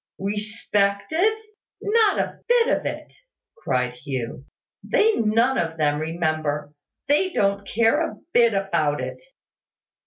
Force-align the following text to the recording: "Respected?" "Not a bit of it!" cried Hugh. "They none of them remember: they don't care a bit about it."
"Respected?" 0.17 1.31
"Not 1.79 2.17
a 2.17 2.39
bit 2.47 2.75
of 2.75 2.87
it!" 2.87 3.13
cried 3.55 3.93
Hugh. 3.93 4.45
"They 4.81 5.13
none 5.15 5.59
of 5.59 5.77
them 5.77 5.99
remember: 6.01 6.73
they 7.07 7.29
don't 7.29 7.67
care 7.67 8.01
a 8.09 8.15
bit 8.33 8.55
about 8.55 8.99
it." 8.99 9.21